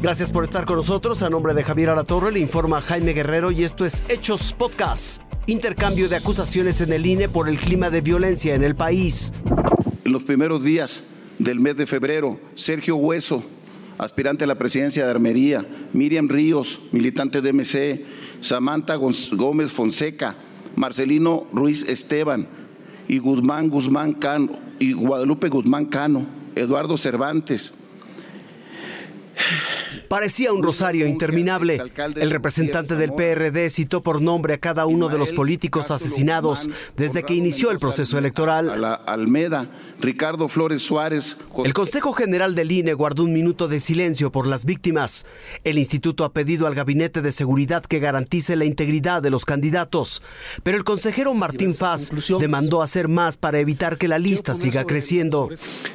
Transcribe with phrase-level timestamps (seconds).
[0.00, 1.24] Gracias por estar con nosotros.
[1.24, 5.22] A nombre de Javier Alatorre le informa Jaime Guerrero y esto es Hechos Podcast.
[5.46, 9.32] Intercambio de acusaciones en el INE por el clima de violencia en el país.
[10.04, 11.02] En los primeros días
[11.40, 13.42] del mes de febrero, Sergio Hueso,
[13.98, 18.04] aspirante a la presidencia de Armería, Miriam Ríos, militante de MC,
[18.40, 20.36] Samantha Gómez Fonseca,
[20.76, 22.46] Marcelino Ruiz Esteban
[23.08, 26.24] y Guzmán Guzmán Cano y Guadalupe Guzmán Cano,
[26.54, 27.72] Eduardo Cervantes,
[30.08, 31.80] Parecía un rosario interminable.
[32.16, 37.22] El representante del PRD citó por nombre a cada uno de los políticos asesinados desde
[37.22, 38.84] que inició el proceso electoral.
[39.06, 41.36] Almeda, Ricardo Flores Suárez.
[41.64, 45.26] El Consejo General del INE guardó un minuto de silencio por las víctimas.
[45.64, 50.22] El instituto ha pedido al Gabinete de Seguridad que garantice la integridad de los candidatos.
[50.62, 55.50] Pero el consejero Martín Faz demandó hacer más para evitar que la lista siga creciendo.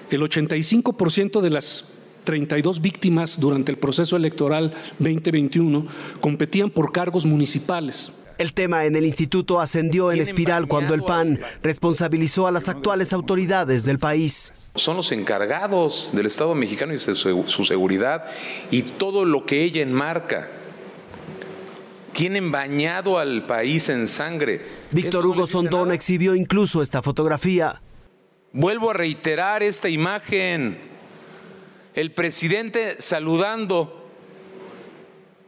[0.09, 1.92] El 85% de las
[2.23, 5.85] 32 víctimas durante el proceso electoral 2021
[6.21, 8.13] competían por cargos municipales.
[8.37, 13.13] El tema en el instituto ascendió en espiral cuando el PAN responsabilizó a las actuales
[13.13, 14.53] autoridades del país.
[14.75, 18.25] Son los encargados del Estado mexicano y de su seguridad
[18.71, 20.49] y todo lo que ella enmarca.
[22.11, 24.61] Tienen bañado al país en sangre.
[24.91, 27.81] Víctor Hugo Sondón exhibió incluso esta fotografía.
[28.51, 30.92] Vuelvo a reiterar esta imagen
[31.95, 34.09] el presidente saludando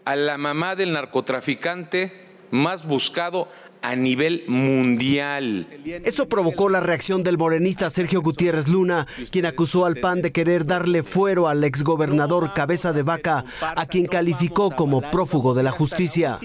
[0.06, 3.48] a la mamá del narcotraficante más buscado
[3.82, 5.68] a nivel mundial.
[6.06, 10.66] Eso provocó la reacción del morenista Sergio Gutiérrez Luna, quien acusó al PAN de querer
[10.66, 16.40] darle fuero al exgobernador Cabeza de Vaca, a quien calificó como prófugo de la justicia.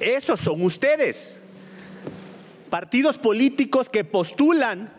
[0.00, 1.40] Esos son ustedes,
[2.68, 4.92] partidos políticos que postulan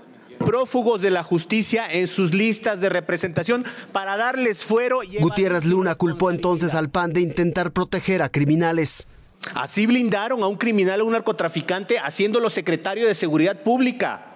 [0.43, 4.99] prófugos de la justicia en sus listas de representación para darles fuero.
[5.19, 9.07] Gutiérrez Luna culpó entonces al PAN de intentar proteger a criminales.
[9.55, 14.27] Así blindaron a un criminal o un narcotraficante haciéndolo secretario de Seguridad Pública.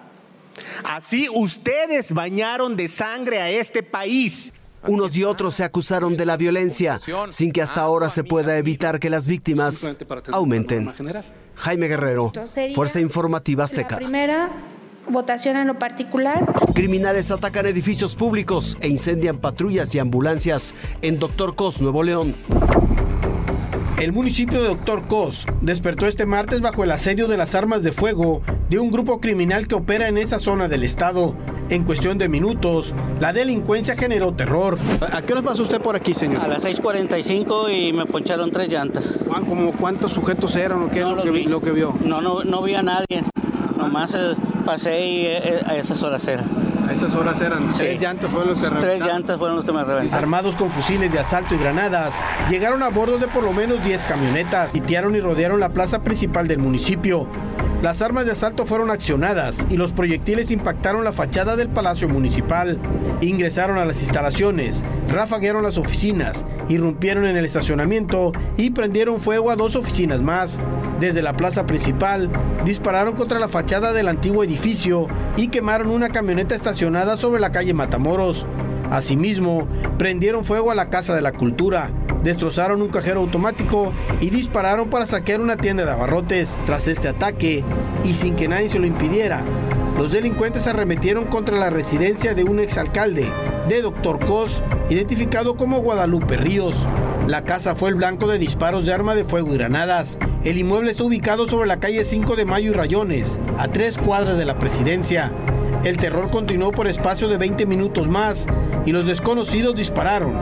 [0.84, 4.52] Así ustedes bañaron de sangre a este país.
[4.86, 9.00] Unos y otros se acusaron de la violencia, sin que hasta ahora se pueda evitar
[9.00, 9.90] que las víctimas
[10.32, 10.92] aumenten.
[11.56, 12.32] Jaime Guerrero,
[12.74, 13.98] Fuerza Informativa Azteca
[15.10, 16.44] votación en lo particular.
[16.74, 22.34] Criminales atacan edificios públicos e incendian patrullas y ambulancias en Doctor Cos, Nuevo León.
[23.98, 27.90] El municipio de Doctor Cos despertó este martes bajo el asedio de las armas de
[27.90, 31.34] fuego de un grupo criminal que opera en esa zona del estado.
[31.68, 34.78] En cuestión de minutos, la delincuencia generó terror.
[35.00, 36.40] ¿A qué hora pasó usted por aquí, señor?
[36.40, 39.18] A las 6.45 y me poncharon tres llantas.
[39.28, 41.94] ¿Cómo cuántos sujetos eran o qué es lo, que, lo, que, vio?
[42.00, 43.24] No, no, no vi a nadie.
[43.76, 44.34] Nomás eh,
[44.68, 46.44] pasé y eh, eh, a esas horas era.
[46.86, 47.72] A esas horas eran.
[47.72, 50.24] Tres llantas fueron los que Tres llantas fueron los que me reventaron.
[50.24, 52.14] Armados con fusiles de asalto y granadas,
[52.50, 56.48] llegaron a bordo de por lo menos 10 camionetas, sitiaron y rodearon la plaza principal
[56.48, 57.26] del municipio.
[57.82, 62.76] Las armas de asalto fueron accionadas y los proyectiles impactaron la fachada del Palacio Municipal.
[63.20, 69.56] Ingresaron a las instalaciones, rafaguearon las oficinas, irrumpieron en el estacionamiento y prendieron fuego a
[69.56, 70.58] dos oficinas más.
[70.98, 72.28] Desde la plaza principal,
[72.64, 75.06] dispararon contra la fachada del antiguo edificio
[75.36, 78.44] y quemaron una camioneta estacionada sobre la calle Matamoros.
[78.90, 79.66] Asimismo,
[79.98, 81.90] prendieron fuego a la Casa de la Cultura,
[82.22, 86.58] destrozaron un cajero automático y dispararon para saquear una tienda de abarrotes.
[86.66, 87.64] Tras este ataque,
[88.04, 89.42] y sin que nadie se lo impidiera,
[89.98, 93.32] los delincuentes arremetieron contra la residencia de un exalcalde
[93.68, 96.86] de Doctor Cos, identificado como Guadalupe Ríos.
[97.26, 100.16] La casa fue el blanco de disparos de arma de fuego y granadas.
[100.44, 104.38] El inmueble está ubicado sobre la calle 5 de Mayo y Rayones, a tres cuadras
[104.38, 105.32] de la presidencia.
[105.84, 108.46] El terror continuó por espacio de 20 minutos más
[108.84, 110.34] y los desconocidos dispararon.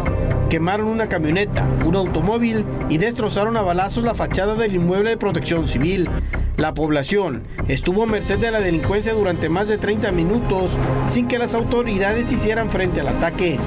[0.48, 5.68] Quemaron una camioneta, un automóvil y destrozaron a balazos la fachada del inmueble de protección
[5.68, 6.08] civil.
[6.56, 10.70] La población estuvo a merced de la delincuencia durante más de 30 minutos
[11.08, 13.58] sin que las autoridades hicieran frente al ataque.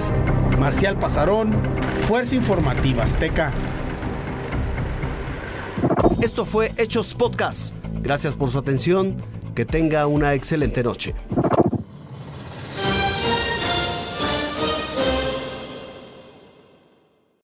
[0.57, 1.53] Marcial Pasarón,
[2.07, 3.53] Fuerza Informativa Azteca.
[6.21, 7.75] Esto fue Hechos Podcast.
[8.01, 9.15] Gracias por su atención.
[9.53, 11.13] Que tenga una excelente noche.